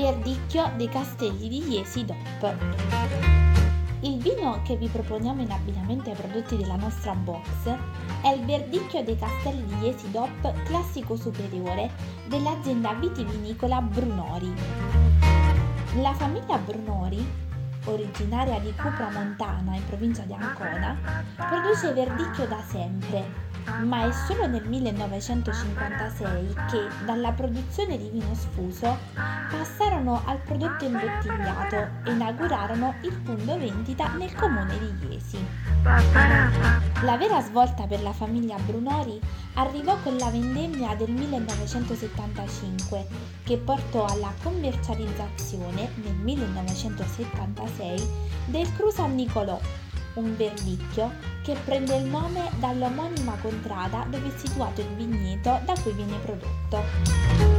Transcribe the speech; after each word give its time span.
Verdicchio 0.00 0.70
dei 0.76 0.88
Castelli 0.88 1.48
di 1.48 1.70
Iesi 1.70 2.04
DOP. 2.04 2.54
Il 4.02 4.18
vino 4.18 4.60
che 4.62 4.76
vi 4.76 4.86
proponiamo 4.86 5.42
in 5.42 5.50
abbinamento 5.50 6.08
ai 6.08 6.14
prodotti 6.14 6.56
della 6.56 6.76
nostra 6.76 7.14
box 7.14 7.66
è 8.22 8.28
il 8.28 8.44
Verdicchio 8.44 9.02
dei 9.02 9.18
Castelli 9.18 9.64
di 9.64 9.74
Iesi 9.86 10.08
DOP 10.12 10.62
classico 10.62 11.16
superiore 11.16 11.90
dell'azienda 12.28 12.92
vitivinicola 12.92 13.80
Brunori. 13.80 14.54
La 16.00 16.14
famiglia 16.14 16.58
Brunori, 16.58 17.26
originaria 17.86 18.60
di 18.60 18.72
Cupra 18.76 19.10
Montana 19.10 19.74
in 19.74 19.84
provincia 19.84 20.22
di 20.22 20.32
Ancona, 20.32 20.96
produce 21.34 21.92
verdicchio 21.92 22.46
da 22.46 22.62
sempre 22.64 23.47
ma 23.84 24.06
è 24.06 24.12
solo 24.12 24.46
nel 24.46 24.66
1956 24.66 26.54
che 26.70 26.88
dalla 27.04 27.32
produzione 27.32 27.98
di 27.98 28.08
vino 28.08 28.34
sfuso 28.34 28.96
passarono 29.50 30.22
al 30.26 30.38
prodotto 30.38 30.84
imbottigliato 30.84 31.76
e 32.04 32.12
inaugurarono 32.12 32.94
il 33.02 33.12
punto 33.20 33.58
vendita 33.58 34.08
nel 34.14 34.34
comune 34.34 34.78
di 34.78 35.08
Iesi. 35.08 35.44
La 37.02 37.16
vera 37.16 37.40
svolta 37.40 37.86
per 37.86 38.02
la 38.02 38.12
famiglia 38.12 38.56
Brunori 38.58 39.20
arrivò 39.54 39.96
con 40.02 40.16
la 40.16 40.30
vendemmia 40.30 40.94
del 40.94 41.10
1975 41.10 43.06
che 43.44 43.56
portò 43.58 44.04
alla 44.04 44.32
commercializzazione 44.42 45.90
nel 45.96 46.14
1976 46.14 48.08
del 48.46 48.72
Cru 48.74 48.90
San 48.90 49.14
Nicolò 49.14 49.58
un 50.18 50.36
verdicchio 50.36 51.12
che 51.42 51.56
prende 51.64 51.96
il 51.96 52.04
nome 52.04 52.50
dall'omonima 52.58 53.36
contrada 53.40 54.04
dove 54.08 54.28
è 54.28 54.38
situato 54.38 54.80
il 54.80 54.88
vigneto 54.88 55.60
da 55.64 55.74
cui 55.82 55.92
viene 55.92 56.16
prodotto. 56.18 57.56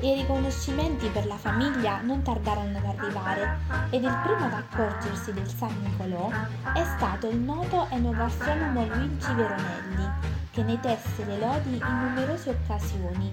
I 0.00 0.14
riconoscimenti 0.16 1.08
per 1.08 1.24
la 1.26 1.36
famiglia 1.36 2.02
non 2.02 2.22
tardarono 2.22 2.76
ad 2.76 2.84
arrivare 2.84 3.58
ed 3.88 4.04
il 4.04 4.20
primo 4.22 4.44
ad 4.44 4.52
accorgersi 4.52 5.32
del 5.32 5.48
San 5.48 5.74
Nicolò 5.80 6.28
è 6.74 6.84
stato 6.96 7.28
il 7.30 7.38
noto 7.38 7.86
enogastronomo 7.90 8.84
Luigi 8.84 9.32
Veronelli, 9.32 10.10
che 10.50 10.62
ne 10.62 10.78
tesse 10.80 11.24
le 11.24 11.38
lodi 11.38 11.76
in 11.76 11.98
numerose 12.00 12.50
occasioni 12.50 13.32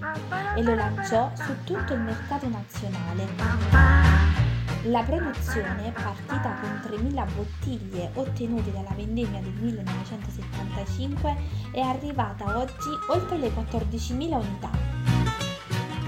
e 0.56 0.62
lo 0.62 0.74
lanciò 0.74 1.30
su 1.34 1.54
tutto 1.64 1.92
il 1.92 2.00
mercato 2.00 2.48
nazionale. 2.48 4.41
La 4.86 5.04
produzione, 5.04 5.92
partita 5.92 6.56
con 6.60 6.80
3.000 6.90 7.34
bottiglie 7.36 8.10
ottenute 8.14 8.72
dalla 8.72 8.92
vendemmia 8.96 9.40
del 9.40 9.52
1975, 9.52 11.36
è 11.70 11.78
arrivata 11.78 12.58
oggi 12.58 12.90
oltre 13.06 13.38
le 13.38 13.50
14.000 13.50 14.34
unità. 14.34 14.70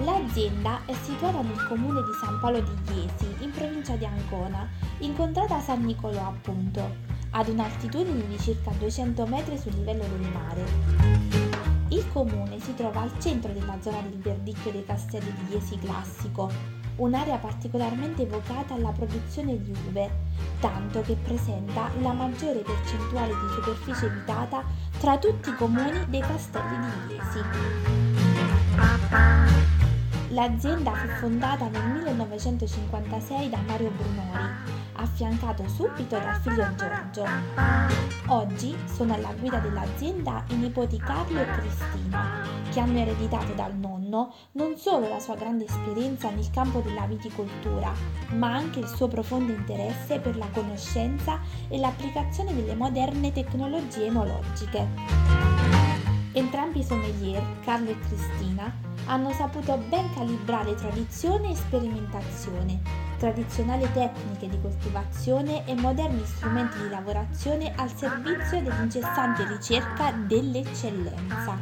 L'azienda 0.02 0.80
è 0.86 0.94
situata 1.04 1.40
nel 1.42 1.64
comune 1.68 2.02
di 2.02 2.10
San 2.20 2.40
Paolo 2.40 2.62
di 2.62 2.94
Iesi, 2.94 3.44
in 3.44 3.52
provincia 3.52 3.94
di 3.94 4.06
Ancona, 4.06 4.68
incontrata 4.98 5.54
a 5.54 5.60
San 5.60 5.84
Nicolò 5.84 6.26
appunto, 6.26 6.96
ad 7.30 7.46
un'altitudine 7.46 8.26
di 8.26 8.38
circa 8.40 8.72
200 8.72 9.24
metri 9.26 9.56
sul 9.56 9.72
livello 9.74 10.02
del 10.02 10.32
mare. 10.32 10.64
Il 11.90 12.10
comune 12.12 12.58
si 12.58 12.74
trova 12.74 13.02
al 13.02 13.12
centro 13.20 13.52
della 13.52 13.78
zona 13.80 14.00
del 14.00 14.18
verdicchio 14.18 14.72
dei 14.72 14.84
castelli 14.84 15.32
di 15.32 15.54
Iesi 15.54 15.78
classico, 15.78 16.82
un'area 16.96 17.36
particolarmente 17.38 18.22
evocata 18.22 18.74
alla 18.74 18.90
produzione 18.90 19.60
di 19.62 19.74
uve, 19.88 20.10
tanto 20.60 21.00
che 21.02 21.16
presenta 21.16 21.90
la 22.00 22.12
maggiore 22.12 22.60
percentuale 22.60 23.32
di 23.32 23.48
superficie 23.54 24.06
abitata 24.06 24.64
tra 24.98 25.18
tutti 25.18 25.50
i 25.50 25.54
comuni 25.54 26.04
dei 26.08 26.20
castelli 26.20 26.76
di 27.08 27.14
Iesi. 27.14 27.42
L'azienda 30.34 30.92
fu 30.92 31.06
fondata 31.20 31.68
nel 31.68 31.90
1956 31.92 33.50
da 33.50 33.58
Mario 33.68 33.90
Brunori, 33.90 34.50
affiancato 34.94 35.68
subito 35.68 36.18
dal 36.18 36.34
figlio 36.40 36.74
Giorgio. 36.74 37.24
Oggi 38.26 38.76
sono 38.92 39.14
alla 39.14 39.32
guida 39.38 39.58
dell'azienda 39.58 40.42
i 40.48 40.56
nipoti 40.56 40.98
Carlo 40.98 41.40
e 41.40 41.46
Cristina, 41.46 42.42
che 42.68 42.80
hanno 42.80 42.98
ereditato 42.98 43.52
dal 43.52 43.76
nonno 43.76 44.34
non 44.52 44.76
solo 44.76 45.08
la 45.08 45.20
sua 45.20 45.36
grande 45.36 45.66
esperienza 45.66 46.30
nel 46.30 46.50
campo 46.50 46.80
della 46.80 47.06
viticoltura, 47.06 47.92
ma 48.30 48.52
anche 48.52 48.80
il 48.80 48.88
suo 48.88 49.06
profondo 49.06 49.52
interesse 49.52 50.18
per 50.18 50.36
la 50.36 50.48
conoscenza 50.52 51.38
e 51.68 51.78
l'applicazione 51.78 52.52
delle 52.52 52.74
moderne 52.74 53.30
tecnologie 53.30 54.06
enologiche. 54.06 54.84
Entrambi 56.32 56.80
i 56.80 56.84
sommelier, 56.84 57.40
Carlo 57.60 57.90
e 57.90 57.98
Cristina, 58.00 58.93
hanno 59.06 59.32
saputo 59.32 59.76
ben 59.88 60.12
calibrare 60.14 60.74
tradizione 60.74 61.50
e 61.50 61.54
sperimentazione, 61.54 62.80
tradizionali 63.18 63.88
tecniche 63.92 64.48
di 64.48 64.60
coltivazione 64.60 65.66
e 65.66 65.74
moderni 65.74 66.24
strumenti 66.24 66.78
di 66.78 66.88
lavorazione 66.88 67.72
al 67.76 67.94
servizio 67.94 68.62
dell'incessante 68.62 69.46
ricerca 69.46 70.12
dell'eccellenza. 70.12 71.58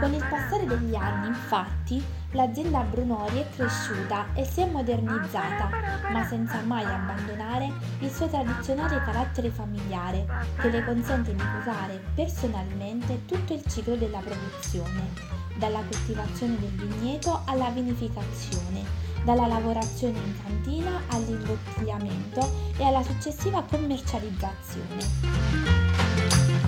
Con 0.00 0.12
il 0.12 0.26
passare 0.28 0.66
degli 0.66 0.94
anni, 0.94 1.28
infatti, 1.28 2.02
l'azienda 2.32 2.80
Brunori 2.80 3.38
è 3.38 3.48
cresciuta 3.48 4.26
e 4.34 4.44
si 4.44 4.60
è 4.60 4.66
modernizzata, 4.66 5.68
ma 6.10 6.24
senza 6.24 6.60
mai 6.62 6.84
abbandonare 6.84 7.70
il 8.00 8.10
suo 8.10 8.26
tradizionale 8.26 9.00
carattere 9.02 9.50
familiare, 9.50 10.26
che 10.58 10.68
le 10.68 10.84
consente 10.84 11.32
di 11.34 11.42
curare 11.42 12.02
personalmente 12.14 13.24
tutto 13.24 13.54
il 13.54 13.62
ciclo 13.66 13.94
della 13.96 14.18
produzione, 14.18 15.43
dalla 15.56 15.80
coltivazione 15.80 16.58
del 16.58 16.70
vigneto 16.70 17.42
alla 17.46 17.70
vinificazione, 17.70 18.82
dalla 19.24 19.46
lavorazione 19.46 20.18
in 20.18 20.34
cantina 20.42 21.02
all'imbottigliamento 21.08 22.72
e 22.76 22.84
alla 22.84 23.02
successiva 23.02 23.62
commercializzazione. 23.62 26.02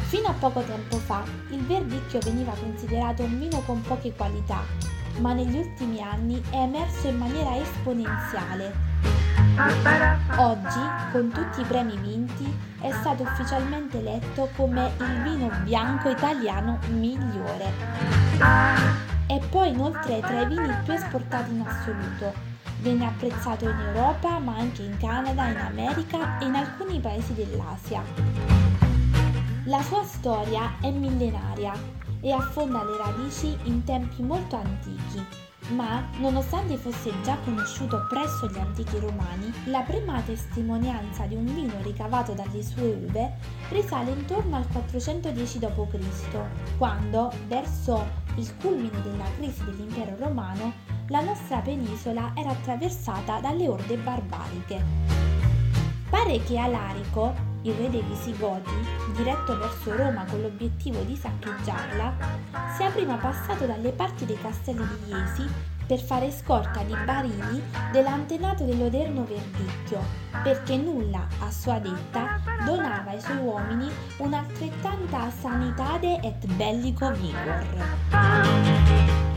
Fino 0.08 0.28
a 0.28 0.34
poco 0.34 0.62
tempo 0.62 0.98
fa 0.98 1.24
il 1.50 1.64
verdicchio 1.66 2.20
veniva 2.20 2.52
considerato 2.52 3.24
un 3.24 3.38
vino 3.38 3.60
con 3.62 3.82
poche 3.82 4.12
qualità, 4.12 4.62
ma 5.18 5.32
negli 5.32 5.56
ultimi 5.56 6.00
anni 6.00 6.40
è 6.50 6.56
emerso 6.56 7.08
in 7.08 7.16
maniera 7.16 7.56
esponenziale. 7.56 8.85
Oggi, 9.58 10.80
con 11.12 11.30
tutti 11.32 11.62
i 11.62 11.64
premi 11.64 11.96
vinti, 11.96 12.54
è 12.78 12.92
stato 12.92 13.22
ufficialmente 13.22 13.98
eletto 13.98 14.50
come 14.54 14.92
il 14.98 15.22
vino 15.22 15.50
bianco 15.62 16.10
italiano 16.10 16.78
migliore. 16.88 17.72
È 19.26 19.40
poi 19.48 19.70
inoltre 19.70 20.20
tra 20.20 20.42
i 20.42 20.46
vini 20.46 20.74
più 20.84 20.92
esportati 20.92 21.52
in 21.52 21.64
assoluto. 21.66 22.34
Viene 22.80 23.06
apprezzato 23.06 23.66
in 23.66 23.78
Europa, 23.78 24.38
ma 24.40 24.56
anche 24.58 24.82
in 24.82 24.98
Canada, 24.98 25.46
in 25.46 25.56
America 25.56 26.38
e 26.38 26.44
in 26.44 26.54
alcuni 26.54 27.00
paesi 27.00 27.32
dell'Asia. 27.32 28.02
La 29.64 29.80
sua 29.80 30.04
storia 30.04 30.74
è 30.82 30.90
millenaria 30.90 31.72
e 32.20 32.30
affonda 32.30 32.84
le 32.84 32.98
radici 32.98 33.56
in 33.62 33.84
tempi 33.84 34.22
molto 34.22 34.56
antichi, 34.56 35.24
ma 35.68 36.08
nonostante 36.18 36.76
fosse 36.76 37.12
già 37.22 37.36
conosciuto 37.44 38.06
presso 38.08 38.48
gli 38.48 38.58
antichi 38.58 38.98
romani, 38.98 39.52
la 39.64 39.80
prima 39.80 40.20
testimonianza 40.22 41.24
di 41.26 41.34
un 41.34 41.44
vino 41.44 41.74
ricavato 41.82 42.32
dalle 42.32 42.62
sue 42.62 43.06
uve 43.08 43.36
risale 43.70 44.10
intorno 44.10 44.56
al 44.56 44.66
410 44.68 45.58
d.C., 45.58 46.76
quando, 46.78 47.32
verso 47.48 48.06
il 48.36 48.56
culmine 48.56 49.02
della 49.02 49.26
crisi 49.36 49.64
dell'impero 49.64 50.16
romano, 50.18 50.72
la 51.08 51.20
nostra 51.20 51.58
penisola 51.58 52.32
era 52.36 52.50
attraversata 52.50 53.40
dalle 53.40 53.68
orde 53.68 53.96
barbariche. 53.96 54.84
Pare 56.10 56.42
che 56.42 56.58
Alarico 56.58 57.55
il 57.68 57.74
re 57.74 57.90
dei 57.90 58.02
Visigoti, 58.02 58.70
diretto 59.16 59.58
verso 59.58 59.96
Roma 59.96 60.24
con 60.24 60.40
l'obiettivo 60.40 61.00
di 61.02 61.16
saccheggiarla, 61.16 62.14
sia 62.76 62.90
prima 62.90 63.16
passato 63.16 63.66
dalle 63.66 63.90
parti 63.90 64.24
dei 64.24 64.38
castelli 64.40 64.86
di 64.86 65.10
Iesi 65.10 65.74
per 65.86 66.00
fare 66.00 66.30
scorta 66.30 66.82
di 66.82 66.94
barili 67.04 67.62
dell'antenato 67.92 68.64
dell'odierno 68.64 69.24
verdicchio, 69.24 70.00
perché 70.42 70.76
nulla, 70.76 71.26
a 71.40 71.50
sua 71.50 71.78
detta, 71.78 72.40
donava 72.64 73.10
ai 73.10 73.20
suoi 73.20 73.38
uomini 73.38 73.90
un'altrettanta 74.18 75.30
sanitade 75.30 76.20
et 76.22 76.46
bellico 76.54 77.12
vigor. 77.12 77.66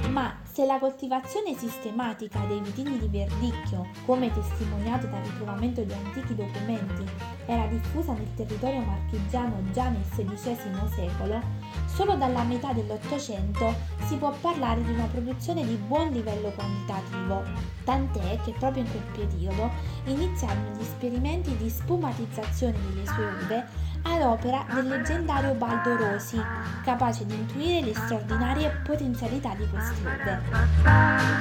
Ma 0.09 0.33
se 0.59 0.65
la 0.65 0.77
coltivazione 0.77 1.55
sistematica 1.55 2.43
dei 2.45 2.59
vitini 2.59 2.97
di 2.97 3.07
verdicchio, 3.07 3.87
come 4.05 4.29
testimoniato 4.29 5.07
dal 5.07 5.23
ritrovamento 5.23 5.81
di 5.83 5.93
antichi 5.93 6.35
documenti, 6.35 7.05
era 7.45 7.65
diffusa 7.67 8.11
nel 8.11 8.33
territorio 8.35 8.81
marchigiano 8.81 9.55
già 9.71 9.87
nel 9.87 10.03
XVI 10.03 10.89
secolo, 10.93 11.41
solo 11.85 12.15
dalla 12.15 12.43
metà 12.43 12.73
dell'Ottocento 12.73 13.73
si 14.07 14.17
può 14.17 14.33
parlare 14.41 14.83
di 14.83 14.91
una 14.91 15.05
produzione 15.05 15.65
di 15.65 15.75
buon 15.75 16.09
livello 16.09 16.49
quantitativo, 16.49 17.41
tant'è 17.85 18.41
che 18.43 18.53
proprio 18.59 18.83
in 18.83 18.91
quel 18.91 19.27
periodo 19.27 19.69
iniziarono 20.07 20.75
gli 20.75 20.81
esperimenti 20.81 21.55
di 21.55 21.69
spumatizzazione 21.69 22.77
delle 22.89 23.05
sue 23.05 23.25
uve 23.43 23.65
ad 24.09 24.21
opera 24.21 24.65
del 24.73 24.87
leggendario 24.87 25.53
Baldo 25.53 25.95
Rosi, 25.95 26.41
capace 26.83 27.25
di 27.25 27.35
intuire 27.35 27.85
le 27.85 27.93
straordinarie 27.93 28.81
potenzialità 28.83 29.53
di 29.55 29.67
queste 29.69 30.01
uve. 30.01 31.39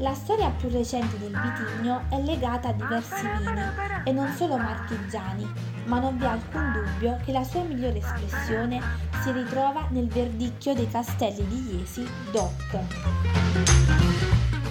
La 0.00 0.14
storia 0.14 0.48
più 0.50 0.68
recente 0.68 1.18
del 1.18 1.32
vitigno 1.32 2.02
è 2.08 2.20
legata 2.20 2.68
a 2.68 2.72
diversi 2.72 3.26
vini 3.38 3.60
e 4.04 4.12
non 4.12 4.32
solo 4.36 4.56
marchigiani, 4.56 5.44
ma 5.86 5.98
non 5.98 6.16
vi 6.16 6.24
è 6.24 6.28
alcun 6.28 6.72
dubbio 6.72 7.18
che 7.24 7.32
la 7.32 7.42
sua 7.42 7.62
migliore 7.62 7.98
espressione 7.98 8.80
si 9.22 9.32
ritrova 9.32 9.86
nel 9.90 10.06
verdicchio 10.06 10.74
dei 10.74 10.88
castelli 10.88 11.44
di 11.48 11.78
Iesi 11.78 12.08
DOC. 12.30 12.78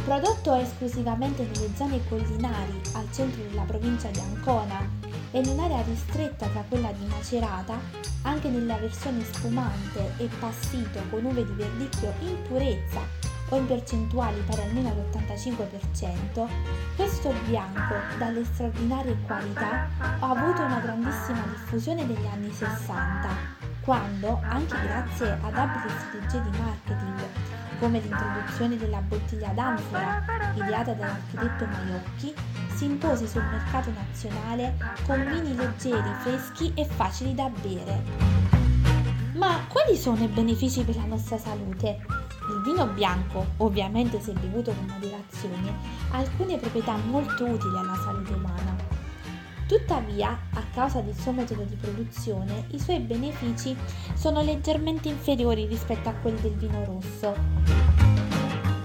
Prodotto 0.05 0.53
esclusivamente 0.55 1.43
nelle 1.43 1.75
zone 1.75 1.99
collinari 2.07 2.81
al 2.93 3.11
centro 3.11 3.43
della 3.43 3.63
provincia 3.63 4.07
di 4.07 4.19
Ancona 4.19 5.06
e 5.31 5.39
in 5.39 5.47
un'area 5.47 5.81
ristretta 5.83 6.47
tra 6.47 6.63
quella 6.67 6.91
di 6.91 7.05
Macerata, 7.05 7.79
anche 8.23 8.49
nella 8.49 8.77
versione 8.77 9.23
spumante 9.23 10.13
e 10.17 10.29
passito 10.39 11.01
con 11.09 11.25
uve 11.25 11.45
di 11.45 11.53
verdicchio 11.53 12.13
in 12.21 12.37
purezza 12.47 13.01
o 13.49 13.55
in 13.55 13.65
percentuali 13.65 14.41
pari 14.41 14.61
almeno 14.61 14.89
all'85%, 14.89 16.47
questo 16.95 17.33
bianco 17.45 17.95
dalle 18.17 18.43
straordinarie 18.43 19.17
qualità 19.25 19.87
ha 19.99 20.29
avuto 20.29 20.61
una 20.63 20.79
grandissima 20.79 21.45
diffusione 21.47 22.03
negli 22.03 22.25
anni 22.25 22.51
60, 22.51 23.29
quando, 23.81 24.41
anche 24.43 24.75
grazie 24.81 25.37
ad 25.41 25.57
abili 25.57 25.93
strategie 25.97 26.41
di 26.41 26.57
marketing, 26.57 27.19
come 27.79 27.99
l'introduzione 27.99 28.75
della 28.75 28.99
bottiglia 28.99 29.49
d'anfora 29.49 30.51
ideata 30.55 30.93
dall'architetto 30.93 31.65
Maiocchi, 31.65 32.33
si 32.77 32.85
impose 32.85 33.27
sul 33.27 33.41
mercato 33.41 33.89
nazionale 33.89 34.77
con 35.07 35.17
vini 35.31 35.55
leggeri, 35.55 36.13
freschi 36.21 36.71
e 36.75 36.85
facili 36.85 37.33
da 37.33 37.49
bere. 37.49 38.03
Ma 39.33 39.65
quali 39.67 39.97
sono 39.97 40.23
i 40.23 40.27
benefici 40.27 40.83
per 40.83 40.95
la 40.95 41.05
nostra 41.05 41.39
salute? 41.39 42.05
Il 42.49 42.61
vino 42.63 42.85
bianco, 42.85 43.47
ovviamente 43.57 44.21
se 44.21 44.31
bevuto 44.33 44.71
con 44.73 44.85
moderazione, 44.85 45.73
ha 46.11 46.17
alcune 46.17 46.57
proprietà 46.57 46.95
molto 46.97 47.45
utili 47.45 47.75
alla 47.79 47.95
salute 47.95 48.33
umana. 48.33 48.75
Tuttavia, 49.67 50.37
a 50.53 50.61
causa 50.71 51.01
del 51.01 51.15
suo 51.15 51.31
metodo 51.31 51.63
di 51.63 51.75
produzione, 51.75 52.65
i 52.69 52.79
suoi 52.79 52.99
benefici 52.99 53.75
sono 54.13 54.43
leggermente 54.43 55.09
inferiori 55.09 55.65
rispetto 55.65 56.09
a 56.09 56.13
quelli 56.13 56.41
del 56.41 56.53
vino 56.53 56.85
rosso. 56.85 57.35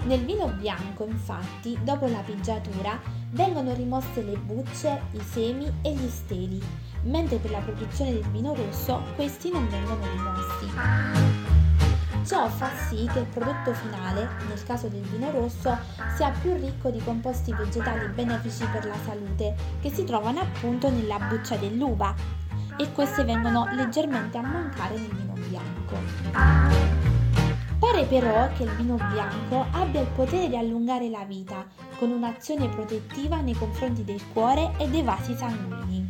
Nel 0.05 0.25
vino 0.25 0.47
bianco, 0.47 1.05
infatti, 1.05 1.77
dopo 1.83 2.07
la 2.07 2.19
pigiatura, 2.25 3.21
vengono 3.33 3.73
rimosse 3.73 4.21
le 4.23 4.37
bucce, 4.37 5.01
i 5.11 5.21
semi 5.21 5.71
e 5.81 5.93
gli 5.93 6.09
steli, 6.09 6.61
mentre 7.03 7.37
per 7.37 7.51
la 7.51 7.59
produzione 7.59 8.13
del 8.13 8.27
vino 8.29 8.53
rosso 8.53 9.01
questi 9.15 9.51
non 9.51 9.67
vengono 9.69 10.01
rimossi. 10.05 11.51
Ciò 12.25 12.47
fa 12.47 12.69
sì 12.87 13.09
che 13.11 13.19
il 13.19 13.25
prodotto 13.25 13.73
finale, 13.73 14.29
nel 14.47 14.63
caso 14.63 14.87
del 14.87 15.01
vino 15.01 15.29
rosso, 15.31 15.77
sia 16.15 16.31
più 16.41 16.53
ricco 16.53 16.89
di 16.89 17.03
composti 17.03 17.53
vegetali 17.53 18.07
benefici 18.07 18.65
per 18.71 18.85
la 18.85 18.97
salute, 19.03 19.55
che 19.81 19.89
si 19.89 20.05
trovano 20.05 20.39
appunto 20.39 20.89
nella 20.89 21.17
buccia 21.17 21.57
dell'uva, 21.57 22.15
e 22.77 22.91
queste 22.93 23.23
vengono 23.23 23.67
leggermente 23.73 24.37
a 24.37 24.41
mancare 24.41 24.95
nel 24.95 25.11
vino 25.11 25.33
bianco. 25.47 27.22
Pare 27.83 28.05
però 28.05 28.49
che 28.53 28.63
il 28.63 28.69
vino 28.77 28.95
bianco 28.95 29.65
abbia 29.71 29.99
il 29.99 30.07
potere 30.15 30.47
di 30.47 30.55
allungare 30.55 31.09
la 31.09 31.25
vita, 31.25 31.65
con 31.99 32.11
un'azione 32.11 32.69
protettiva 32.69 33.41
nei 33.41 33.55
confronti 33.55 34.05
del 34.05 34.21
cuore 34.31 34.71
e 34.77 34.87
dei 34.87 35.03
vasi 35.03 35.35
sanguigni. 35.35 36.09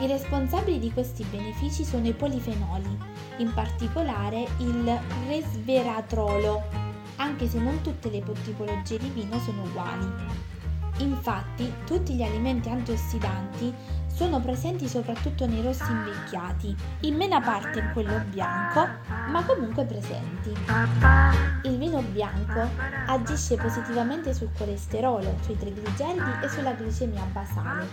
I 0.00 0.06
responsabili 0.06 0.78
di 0.78 0.90
questi 0.90 1.22
benefici 1.24 1.84
sono 1.84 2.08
i 2.08 2.14
polifenoli, 2.14 2.98
in 3.36 3.52
particolare 3.52 4.46
il 4.60 4.98
resveratrolo, 5.28 6.62
anche 7.16 7.46
se 7.46 7.58
non 7.58 7.82
tutte 7.82 8.08
le 8.08 8.22
tipologie 8.42 8.96
di 8.96 9.10
vino 9.10 9.38
sono 9.38 9.64
uguali. 9.64 10.51
Infatti, 11.02 11.72
tutti 11.84 12.14
gli 12.14 12.22
alimenti 12.22 12.68
antiossidanti 12.68 13.74
sono 14.06 14.40
presenti 14.40 14.86
soprattutto 14.86 15.46
nei 15.46 15.62
rossi 15.62 15.90
invecchiati, 15.90 16.76
in 17.00 17.16
mena 17.16 17.40
parte 17.40 17.80
in 17.80 17.90
quello 17.92 18.20
bianco, 18.28 18.86
ma 19.28 19.42
comunque 19.44 19.84
presenti. 19.84 20.52
Il 21.64 21.76
vino 21.76 22.02
bianco 22.02 22.68
agisce 23.06 23.56
positivamente 23.56 24.32
sul 24.32 24.50
colesterolo, 24.56 25.34
sui 25.40 25.56
trigliceridi 25.56 26.30
e 26.42 26.48
sulla 26.48 26.72
glicemia 26.72 27.24
basale. 27.32 27.88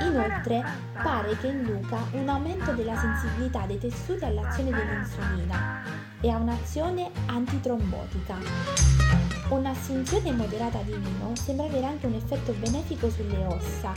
Inoltre, 0.00 0.64
pare 1.00 1.36
che 1.38 1.48
induca 1.48 1.98
un 2.12 2.28
aumento 2.28 2.72
della 2.72 2.96
sensibilità 2.96 3.66
dei 3.66 3.78
tessuti 3.78 4.24
all'azione 4.24 4.70
dell'insulina 4.70 5.82
e 6.20 6.30
ha 6.30 6.38
un'azione 6.38 7.10
antitrombotica. 7.26 9.27
Un'assunzione 9.50 10.30
moderata 10.32 10.82
di 10.82 10.92
vino 10.92 11.32
sembra 11.34 11.64
avere 11.64 11.86
anche 11.86 12.04
un 12.04 12.12
effetto 12.12 12.52
benefico 12.52 13.08
sulle 13.08 13.46
ossa, 13.46 13.92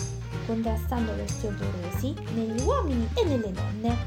contrastando 0.46 1.14
l'osteoporosi 1.14 2.16
negli 2.36 2.62
uomini 2.62 3.06
e 3.14 3.26
nelle 3.26 3.52
donne. 3.52 3.98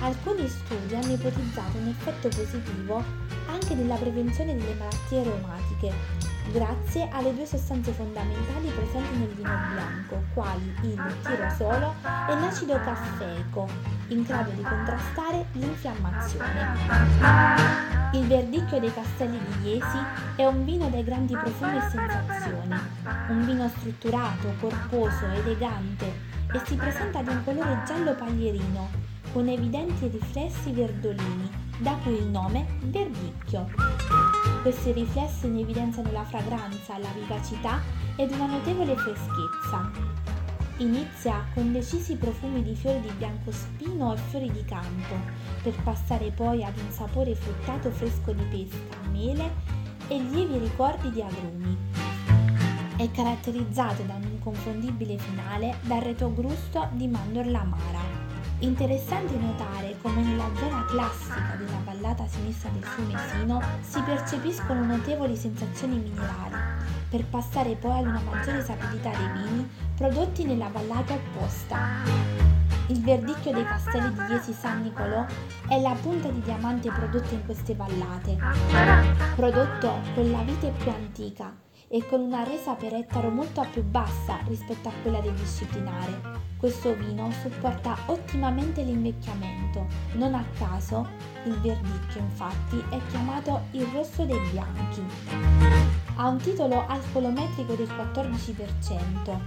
Alcuni 0.00 0.46
studi 0.46 0.94
hanno 0.94 1.12
ipotizzato 1.12 1.78
un 1.78 1.88
effetto 1.88 2.28
positivo 2.28 3.02
anche 3.48 3.74
nella 3.74 3.96
prevenzione 3.96 4.54
delle 4.54 4.74
malattie 4.74 5.24
reumatiche, 5.24 5.92
grazie 6.52 7.08
alle 7.12 7.34
due 7.34 7.46
sostanze 7.46 7.92
fondamentali 7.92 8.68
presenti 8.68 9.18
nel 9.18 9.28
vino 9.28 9.50
bianco, 9.72 10.22
quali 10.34 10.74
il 10.82 11.14
tirosolo 11.22 11.94
e 12.02 12.40
l'acido 12.40 12.80
caffeico, 12.80 13.68
in 14.08 14.22
grado 14.22 14.50
di 14.50 14.62
contrastare 14.62 15.46
l'infiammazione. 15.52 16.74
Il 18.12 18.26
verdicchio 18.26 18.78
dei 18.78 18.92
castelli 18.92 19.38
di 19.38 19.68
Iesi 19.70 19.98
è 20.36 20.44
un 20.46 20.64
vino 20.64 20.88
dai 20.88 21.04
grandi 21.04 21.34
profumi 21.36 21.76
e 21.76 21.80
sensazioni, 21.80 22.80
un 23.28 23.44
vino 23.44 23.68
strutturato, 23.68 24.54
corposo, 24.60 25.26
elegante 25.26 26.34
e 26.52 26.60
si 26.64 26.76
presenta 26.76 27.22
di 27.22 27.30
un 27.30 27.42
colore 27.44 27.82
giallo 27.84 28.14
paglierino, 28.14 28.88
con 29.32 29.48
evidenti 29.48 30.08
riflessi 30.08 30.70
verdolini, 30.70 31.65
da 31.78 31.92
cui 32.02 32.16
il 32.16 32.26
nome 32.26 32.66
verdicchio. 32.82 33.68
Questi 34.62 34.92
riflessi 34.92 35.48
ne 35.48 35.60
evidenziano 35.60 36.10
la 36.10 36.24
fragranza, 36.24 36.98
la 36.98 37.12
vivacità 37.14 37.80
ed 38.16 38.30
una 38.32 38.46
notevole 38.46 38.96
freschezza. 38.96 39.90
Inizia 40.78 41.44
con 41.54 41.72
decisi 41.72 42.16
profumi 42.16 42.62
di 42.62 42.74
fiori 42.74 43.00
di 43.00 43.10
biancospino 43.16 44.12
e 44.12 44.16
fiori 44.28 44.50
di 44.50 44.64
campo, 44.64 45.14
per 45.62 45.74
passare 45.82 46.30
poi 46.32 46.64
ad 46.64 46.76
un 46.76 46.90
sapore 46.90 47.34
fruttato 47.34 47.90
fresco 47.90 48.32
di 48.32 48.42
pesca, 48.44 48.98
mele 49.10 49.50
e 50.08 50.20
lievi 50.20 50.58
ricordi 50.58 51.10
di 51.10 51.22
agrumi. 51.22 51.76
È 52.96 53.10
caratterizzato 53.10 54.02
da 54.02 54.14
un 54.14 54.22
inconfondibile 54.22 55.18
finale 55.18 55.76
dal 55.82 56.00
retrogusto 56.00 56.88
di 56.92 57.08
mandorla 57.08 57.60
amara. 57.60 58.15
Interessante 58.60 59.36
notare 59.36 59.98
come 60.00 60.22
nella 60.22 60.48
zona 60.54 60.86
classica 60.86 61.56
della 61.58 61.78
vallata 61.84 62.26
sinistra 62.26 62.70
del 62.70 62.84
fiume 62.84 63.14
Sino 63.30 63.62
si 63.82 64.00
percepiscono 64.00 64.82
notevoli 64.82 65.36
sensazioni 65.36 65.98
minerali, 65.98 66.56
per 67.10 67.26
passare 67.26 67.74
poi 67.74 67.98
ad 67.98 68.06
una 68.06 68.20
maggiore 68.20 68.64
sapidità 68.64 69.10
dei 69.10 69.42
vini 69.42 69.68
prodotti 69.94 70.44
nella 70.44 70.68
vallata 70.68 71.12
opposta. 71.12 71.76
Il 72.86 73.02
verdicchio 73.02 73.52
dei 73.52 73.64
castelli 73.64 74.14
di 74.14 74.32
Iesi 74.32 74.54
San 74.54 74.80
Nicolò 74.80 75.26
è 75.68 75.78
la 75.78 75.94
punta 76.00 76.28
di 76.28 76.40
diamante 76.40 76.90
prodotta 76.90 77.34
in 77.34 77.44
queste 77.44 77.74
vallate, 77.74 78.38
prodotto 79.34 80.00
con 80.14 80.30
la 80.30 80.40
vite 80.42 80.72
più 80.78 80.90
antica 80.90 81.64
e 81.88 82.06
con 82.06 82.20
una 82.20 82.42
resa 82.42 82.74
per 82.74 82.94
ettaro 82.94 83.30
molto 83.30 83.64
più 83.70 83.82
bassa 83.82 84.38
rispetto 84.46 84.88
a 84.88 84.92
quella 85.02 85.20
del 85.20 85.34
disciplinare. 85.34 86.44
Questo 86.58 86.94
vino 86.94 87.30
supporta 87.42 87.96
ottimamente 88.06 88.82
l'invecchiamento, 88.82 89.86
non 90.14 90.34
a 90.34 90.44
caso 90.58 91.06
il 91.44 91.60
verdicchio 91.60 92.20
infatti 92.20 92.82
è 92.90 92.98
chiamato 93.10 93.64
il 93.72 93.86
rosso 93.92 94.24
dei 94.24 94.40
bianchi. 94.50 95.04
Ha 96.16 96.26
un 96.28 96.38
titolo 96.38 96.86
alcolometrico 96.86 97.74
del 97.74 97.88
14%. 97.88 99.38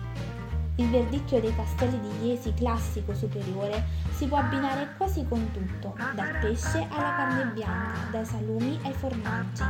Il 0.75 0.89
verdicchio 0.89 1.41
dei 1.41 1.53
castelli 1.53 2.00
di 2.00 2.27
Iesi 2.27 2.53
classico 2.53 3.13
superiore 3.13 3.84
si 4.12 4.27
può 4.27 4.38
abbinare 4.38 4.93
quasi 4.96 5.25
con 5.27 5.51
tutto, 5.51 5.93
dal 6.15 6.38
pesce 6.39 6.88
alla 6.89 7.15
carne 7.15 7.51
bianca, 7.51 8.08
dai 8.12 8.24
salumi 8.24 8.79
ai 8.84 8.93
formaggi. 8.93 9.63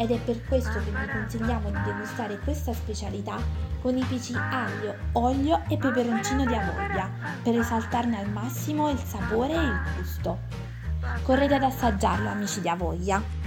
Ed 0.00 0.12
è 0.12 0.18
per 0.20 0.44
questo 0.44 0.78
che 0.78 0.92
vi 0.92 1.10
consigliamo 1.10 1.70
di 1.70 1.82
degustare 1.84 2.38
questa 2.38 2.72
specialità 2.72 3.36
con 3.80 3.96
i 3.96 4.04
pici 4.04 4.32
aglio, 4.32 4.94
olio 5.14 5.64
e 5.68 5.76
peperoncino 5.76 6.46
di 6.46 6.54
Avoia 6.54 7.10
per 7.42 7.58
esaltarne 7.58 8.16
al 8.16 8.30
massimo 8.30 8.90
il 8.90 8.98
sapore 8.98 9.54
e 9.54 9.60
il 9.60 9.80
gusto. 9.96 10.38
Correte 11.24 11.56
ad 11.56 11.64
assaggiarlo 11.64 12.28
amici 12.28 12.60
di 12.60 12.68
Avoia! 12.68 13.37